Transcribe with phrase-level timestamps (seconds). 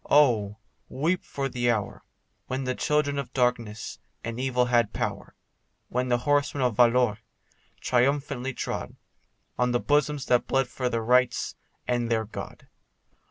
[0.09, 0.57] Oh!
[0.89, 2.03] weep for the hour,
[2.47, 5.35] When the children of darkness and evil had power,
[5.89, 7.17] When the horsemen of Valois
[7.81, 8.95] triumphantly trod
[9.59, 11.55] On the bosoms that bled for their rights
[11.87, 12.67] and their God.